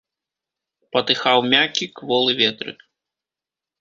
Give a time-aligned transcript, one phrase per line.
[0.95, 2.79] Патыхаў мяккі, кволы ветрык.